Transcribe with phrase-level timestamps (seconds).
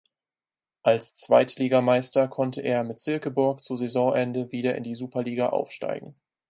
[0.81, 6.15] Als Zweitligameister konnte er mit Silkeborg zu Saisonende wieder in die Superliga aufsteigen.